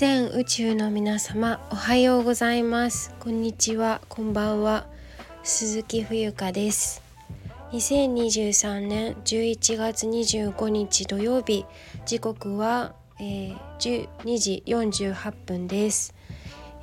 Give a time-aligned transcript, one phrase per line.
[0.00, 3.14] 全宇宙の皆様おはようございます。
[3.20, 4.00] こんにちは。
[4.08, 4.86] こんばんは。
[5.42, 7.02] 鈴木冬香です。
[7.72, 11.66] 2023年11月25日土曜日
[12.06, 16.14] 時刻は、えー、12時48分です。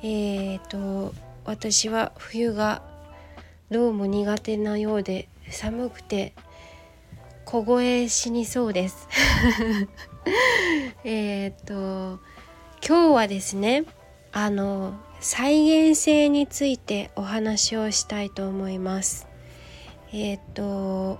[0.04, 1.12] えーと
[1.44, 2.82] 私は冬が
[3.68, 6.34] どうも苦手なようで寒くて
[7.44, 9.08] 小声死にそうです。
[11.02, 12.20] えっと
[12.88, 13.84] 今日はですね
[14.32, 19.28] あの再現性についてお話をしたいと思います。
[20.10, 21.18] えっと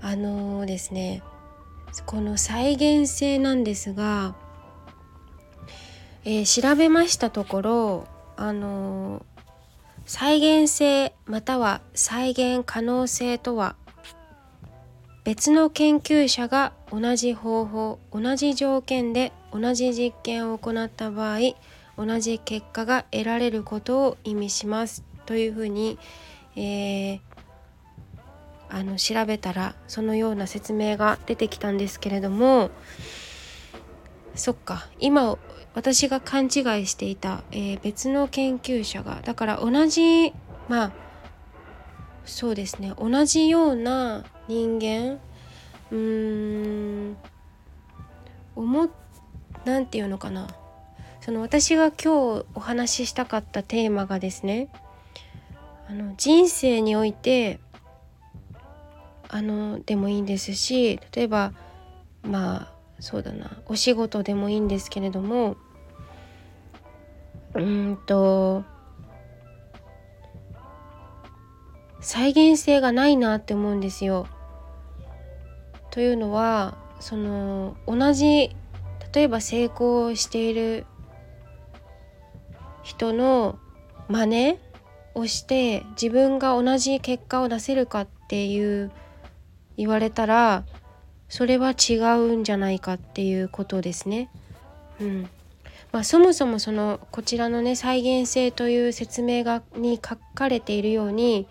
[0.00, 1.24] あのですね
[2.06, 4.36] この再現性なんですが、
[6.24, 9.26] えー、調べましたところあの
[10.06, 13.74] 再現性または再現可能性とは
[15.28, 21.38] 別の研究者が同じ方法同じ条件で同じ実験を行った場合
[21.98, 25.04] 同じ結果が得られることを意味します。
[25.26, 25.98] というふうに、
[26.56, 27.20] えー、
[28.70, 32.70] あの調べたらそのような説明が出てきたんですけれども
[34.34, 35.36] そっか今
[35.74, 36.50] 私が勘違い
[36.86, 40.32] していた、えー、別の研究者がだから同じ
[40.70, 40.92] まあ
[42.24, 45.20] そうですね同じような人間？
[45.90, 47.16] うーん。
[48.56, 48.88] 思っ
[49.64, 50.48] 何て言うのかな？
[51.20, 54.68] その私が今日お話ししたかったテーマがですね
[55.88, 57.60] あの人生において
[59.28, 61.52] あのでもいいんですし例えば
[62.22, 65.56] まあそうだなお仕事でもいいんですけれども
[67.54, 68.64] うんと
[72.00, 74.26] 再現性がないなって思うんですよ。
[75.90, 78.54] というのはその同じ
[79.12, 80.86] 例えば成功している
[82.82, 83.58] 人の
[84.08, 84.58] 真似
[85.14, 88.90] をして自分が同じ結果を出せるかっていう
[89.76, 90.64] 言われたら
[91.28, 94.30] それは違うんじゃないかっていうことですね。
[95.00, 95.30] うん
[95.92, 101.46] まあ、そもそもそのこちらのね再現性という説明がに書かれているように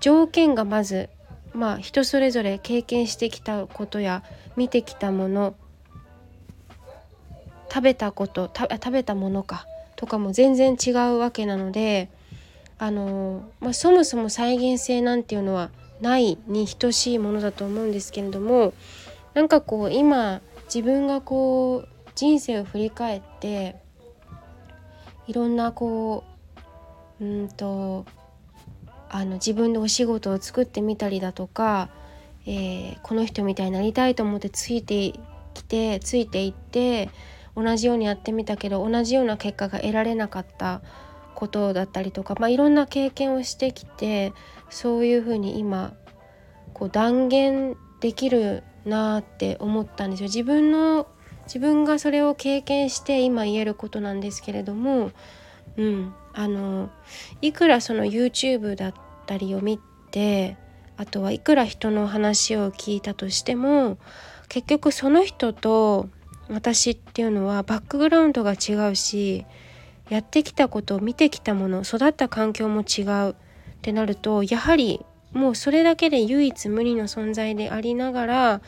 [0.00, 1.10] 条件がまず
[1.54, 4.22] まあ人それぞれ経験してきたことや
[4.56, 5.54] 見てきたもの
[7.68, 9.66] 食べたこと食べたものか
[9.96, 12.08] とかも全然違うわけなので
[12.78, 15.70] あの、まあ、そもそも再現性なんていうのは
[16.00, 18.74] ないに等しいものだと思うんですけれども
[19.32, 23.76] なんかこう今自分がこう人生を振り返って
[25.26, 26.24] いろんなこ
[27.20, 28.06] ううんと
[29.14, 31.88] あの自分でお仕事を作ってみたりだとか、
[32.46, 35.12] えー、この人みたいになりたいと思ってついて
[35.54, 37.10] きてついていって
[37.54, 40.82] 同じようにやってみたけど同じような結果が得られなかった
[41.36, 44.32] ことだったりとか、まあ、いろんな経験をしてきて
[44.68, 45.94] そういうふうに今
[46.72, 50.26] こう断言できるなって思ったんですよ。
[50.26, 51.06] 自分の
[51.44, 55.12] 自分がそれを経験して今言えることなんですけれども、
[55.76, 56.90] うん、あの
[57.40, 58.94] いくらその YouTube だっ
[59.26, 59.78] たりを見
[60.10, 60.56] て
[60.96, 63.98] あとはいくら人の話を聞いたとしても
[64.48, 66.08] 結局その人と
[66.48, 69.46] 私っていうのはバックグラウンドが違うし
[70.10, 73.34] やってきたことを見てきたもの育った環境も違うっ
[73.80, 75.00] てなるとやはり
[75.32, 78.60] もうそれだけで唯一無二の存在でありながら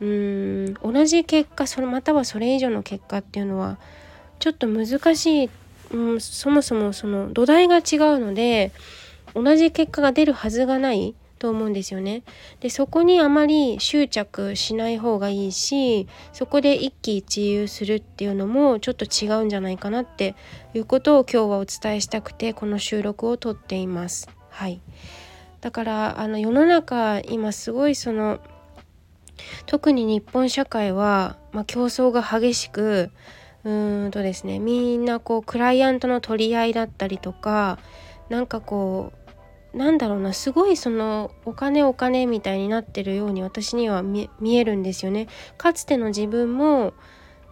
[0.00, 3.78] うーん同じ結果それまたはそれ以上の結果っていうのは
[4.38, 5.50] ちょっと難しい、
[5.92, 7.82] うん、そもそもその土台が違う
[8.18, 8.72] ので
[9.34, 12.22] 同じ結果が出るはずがないと思うんですよね。
[12.60, 20.34] でそこにあまり執着しない方がいいしそこで一喜一憂するっていうのもちょっと違うんじゃないかなって
[20.74, 24.28] いうことを今日はお伝えしたくてこの収録をとっています。
[24.50, 24.80] はい、
[25.60, 28.40] だからあの世の中今すごいその
[29.66, 33.10] 特に日本社会は、まあ、競争が激しく
[33.68, 37.78] うーんとですねみんなこうクライアントの取り合いだったりとか
[38.30, 39.12] なんかこ
[39.74, 45.28] うなんだろうなすごいそのお金お金みたいになってるように私には見えるんですよね。
[45.58, 46.94] かつての自分も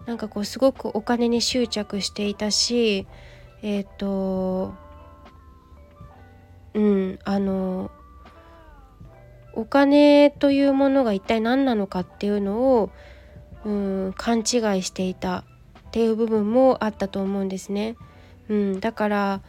[0.07, 3.07] なんかこうすごくお金に執着していたし
[3.63, 4.73] えっ、ー、と
[6.73, 7.91] うんあの
[9.53, 12.91] お金というものが一体何なのかっていうのを
[13.67, 14.45] うん勘違い
[14.83, 15.45] していた
[15.97, 17.97] っていう部分もあったと思うんですね。
[18.51, 19.41] うん、だから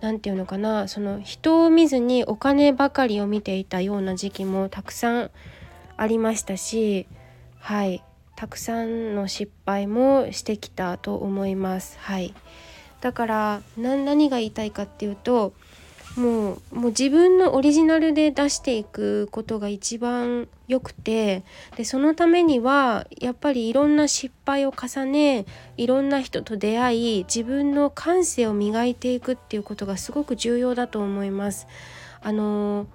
[0.00, 5.30] 何て言うのかなその人を見ずにお金ばかりを見ていたような時期もたくさん
[5.96, 7.08] ありましたし
[7.58, 8.04] はい
[8.36, 11.98] たくさんの失敗もしてきたと思います。
[11.98, 12.32] はい、
[13.00, 15.54] だから何が言いたいかっていうと
[16.16, 21.44] もうもう自分のオリジナルで出していくことが一番よくて
[21.76, 25.44] でそのためにはやっぱりいろんな失敗を重ね
[25.76, 31.66] いろんな人と出会い自分の感性を磨いていくっていうことがすごく重要だと思います。
[32.22, 32.86] あの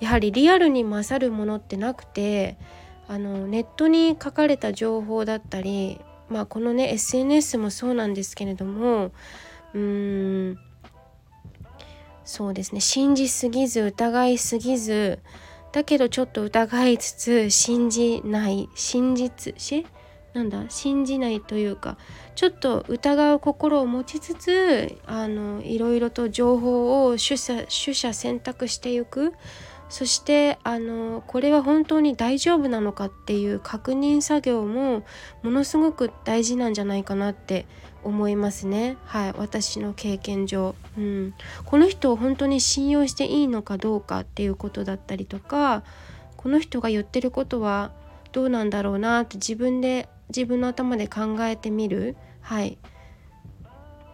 [0.00, 2.56] やはりリアルに勝るものってなくて
[3.08, 10.58] あのネットに書かれた情報だったり、まあ、このね SNS もそうなんですけれどもうーん
[12.28, 12.80] そうですね。
[12.82, 15.18] 信じすぎず疑いすぎず
[15.72, 19.86] だけどちょっと疑いつつ信じない真実し？
[20.34, 20.66] なんだ？
[20.68, 21.96] 信じないというか
[22.34, 29.32] ちょっと疑う心を持ちつつあのいろいろと情報を取捨取捨選択していく。
[29.88, 35.02] そしてあのこれは本当に大丈夫なのかっていう確認作業も
[35.42, 37.66] ものすごく大事なんじゃないかなって
[38.04, 38.96] 思いますね。
[39.04, 45.82] はい私の経験上、うん、この人を本当に信用していいのかどうかっていうことだったりとか
[46.36, 47.90] この人が言ってることは
[48.32, 52.16] どうなんだろうなって自分で自分の頭で考えてみる。
[52.40, 52.78] はい。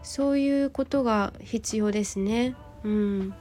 [0.02, 2.54] そういうことが必要ですね。
[2.84, 3.34] うん。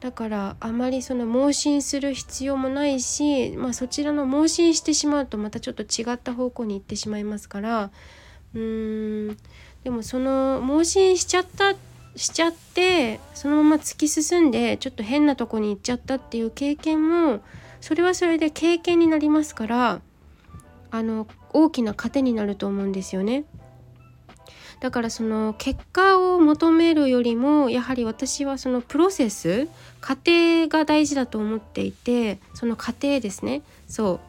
[0.00, 7.90] だからあまりその盲信する必要もないし、まあ、そちらの盲信してしまうとまたちょっと違った方向に行ってしまいますから
[8.54, 9.36] うーん
[9.84, 11.74] でもその盲信しちゃった
[12.16, 17.40] しちゃってそのまま突き進んでちょっと変なとこに行っちゃったっていう経験も
[17.80, 20.00] それはそれで経験になりますから
[20.90, 23.44] あの大きな糧になると思うんですよね。
[24.80, 29.68] だからその結果を求めるよりもやはり私はそのプロセス
[30.00, 33.62] 過程が大事だと思っていてその過程ですね。
[33.88, 34.20] そ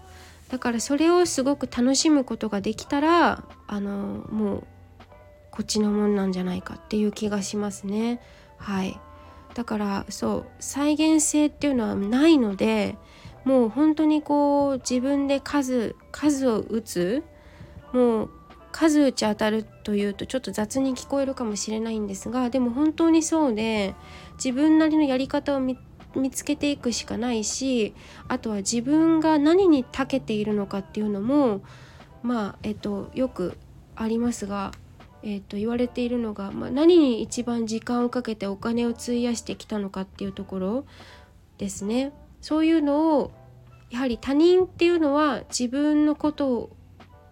[0.47, 0.51] う。
[0.51, 4.63] だからそれをすごく楽しむことができたらあのもう
[5.51, 8.21] こっちのもんなんじゃないかっていう気がしますね。
[8.57, 8.99] はい。
[9.53, 12.95] だからそう再現性っていうのはないので
[13.43, 17.23] もう本当にこう自分で数数を打つ
[17.91, 18.29] もう
[18.77, 23.95] 数打ち当たるというとちょっと雑に聞こえるかもしれないんですがでも本当にそうで
[24.35, 25.79] 自分なりのやり方を見
[26.29, 27.95] つけていくしかないし
[28.27, 31.61] あとは自分が何に長けているのかっていうのも
[32.21, 33.57] まあえっとよく
[33.95, 34.71] ありますが、
[35.23, 40.85] えっと、言われているのが、まあ、何に一番時間をかけてお金を費やしてきたのかっていうところ
[41.57, 42.13] ですね。
[42.41, 43.31] そういうのを
[43.89, 46.69] やはり他人っていうのは自分のこと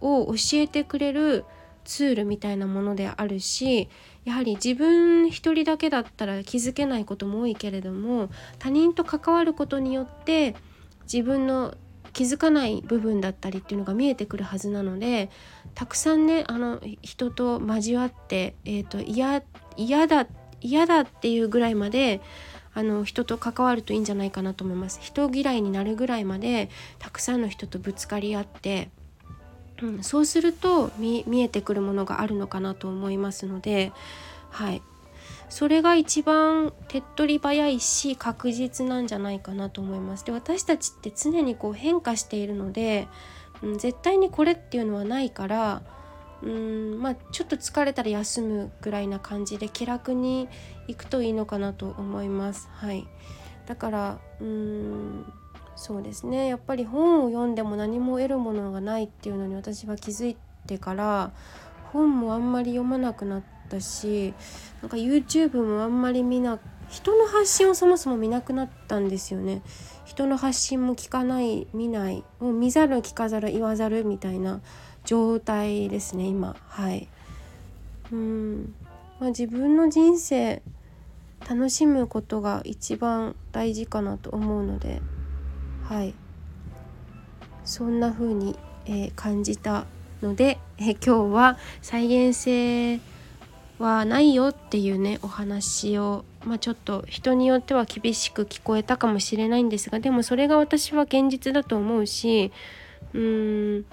[0.05, 1.45] を教えてくれる
[1.83, 3.89] ツールみたいなものであるし
[4.23, 8.29] やはり自分一人だけだったら気づけないことも多いけれども
[8.59, 10.55] 他人と関わることによって
[11.03, 11.75] 自分の
[12.11, 15.29] 気づかない部分だったりっていうのが見えてくるはずなので
[15.73, 19.41] たくさんねあの人と交わって、えーと、嫌
[20.07, 20.27] だ
[20.61, 22.21] 嫌だっていうぐらいまで
[22.73, 24.99] あの人と関わるといいんじゃないかなと思います。
[25.01, 26.69] 人嫌いになるぐらいまで
[26.99, 28.89] たくさんの人とぶつかり合って
[29.81, 33.91] うん、そうすると見えてくるものがあるのかなと思いますので、
[34.49, 34.81] はい、
[35.49, 40.25] それが一番手っ取り早いし確実なんじゃないかなと思います。
[40.25, 43.07] で私たちって常にこう変化しているので、
[43.61, 45.81] うん、絶対にこれっていうのはないから
[46.41, 50.47] うんまあちょっと疲れたら休むぐらいな感じで気楽に
[50.87, 52.69] いくといいのかなと思います。
[52.73, 53.07] はい、
[53.65, 55.25] だからうん
[55.75, 56.47] そうですね。
[56.47, 61.31] やっぱり本を読んでも何も得るものがないっていうのに私は気づいてから
[61.91, 64.33] 本もあんまり読まなくなったし
[64.81, 69.61] なんか YouTube もあんまり見な人の発信をそもそも見なくなったんですよね。
[70.05, 74.61] 人の発信も聞かない見ないもう見ざる聞かざる言わざるみたいな
[75.03, 76.55] 状態ですね今。
[76.67, 77.09] はい。
[78.11, 78.75] うん、
[79.19, 80.61] まあ、自分の人生
[81.49, 85.01] 楽しむことが一番大事かなと思うので。
[85.87, 86.13] はい
[87.63, 89.85] そんな風に、えー、感じた
[90.21, 92.99] ので、えー、今日は再現性
[93.77, 102.51] はないよっていうねお話を、まあ、ちょっと人によっては厳しく聞こえたかもしれないんですがでもそれが私は現実だと思うし
[103.13, 103.85] うーん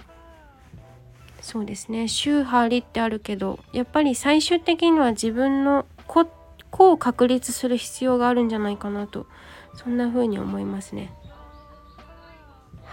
[1.41, 9.27] そうですね宗派ありってあるけどやっぱり最終的には自分の個を確立する必要があるんじゃないかなと
[9.75, 11.13] そんな風に思いますね。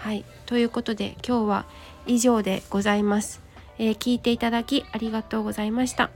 [0.00, 0.24] はい。
[0.46, 1.66] ということで今日は
[2.06, 3.42] 以上でございます、
[3.78, 6.10] えー、聞いていただきありがとうございました。